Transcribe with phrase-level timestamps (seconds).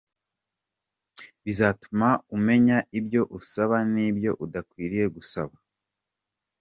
[1.45, 5.55] Bizatuma umenya ibyo usaba n'ibyo udakwiriye gusaba.